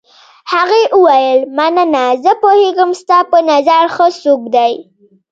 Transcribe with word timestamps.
هغې 0.53 0.83
وویل: 0.99 1.39
مننه، 1.57 2.05
زه 2.23 2.31
پوهېږم 2.41 2.91
ستا 3.01 3.17
په 3.31 3.37
نظر 3.49 3.83
ښه 3.95 4.07
څوک 4.21 4.41
دی. 4.55 4.73